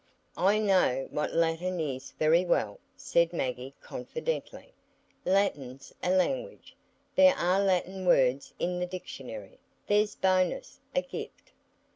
"I 0.39 0.57
know 0.57 1.07
what 1.11 1.35
Latin 1.35 1.79
is 1.79 2.09
very 2.13 2.43
well," 2.43 2.79
said 2.97 3.31
Maggie, 3.33 3.75
confidently, 3.81 4.73
"Latin's 5.25 5.93
a 6.01 6.09
language. 6.09 6.75
There 7.15 7.35
are 7.35 7.59
Latin 7.59 8.07
words 8.07 8.51
in 8.57 8.79
the 8.79 8.87
Dictionary. 8.87 9.59
There's 9.85 10.15
bonus, 10.15 10.79
a 10.95 11.03
gift." 11.03 11.51